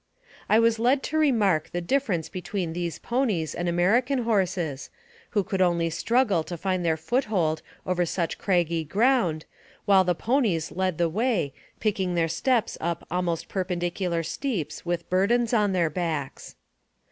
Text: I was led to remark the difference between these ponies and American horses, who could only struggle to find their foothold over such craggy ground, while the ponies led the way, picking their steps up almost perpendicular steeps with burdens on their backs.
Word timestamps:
I 0.49 0.57
was 0.57 0.79
led 0.79 1.03
to 1.03 1.17
remark 1.19 1.69
the 1.69 1.79
difference 1.79 2.27
between 2.27 2.73
these 2.73 2.97
ponies 2.97 3.53
and 3.53 3.69
American 3.69 4.23
horses, 4.23 4.89
who 5.29 5.43
could 5.43 5.61
only 5.61 5.91
struggle 5.91 6.43
to 6.45 6.57
find 6.57 6.83
their 6.83 6.97
foothold 6.97 7.61
over 7.85 8.03
such 8.07 8.39
craggy 8.39 8.83
ground, 8.83 9.45
while 9.85 10.03
the 10.03 10.15
ponies 10.15 10.71
led 10.71 10.97
the 10.97 11.07
way, 11.07 11.53
picking 11.79 12.15
their 12.15 12.27
steps 12.27 12.79
up 12.81 13.05
almost 13.11 13.47
perpendicular 13.47 14.23
steeps 14.23 14.83
with 14.83 15.07
burdens 15.07 15.53
on 15.53 15.71
their 15.71 15.91
backs. 15.91 16.55